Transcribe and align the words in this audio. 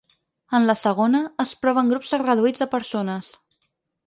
En 0.59 0.63
la 0.69 0.75
segona, 0.83 1.21
es 1.43 1.51
prova 1.67 1.83
en 1.83 1.93
grups 1.93 2.17
reduïts 2.25 2.65
de 2.65 2.69
persones. 2.73 3.31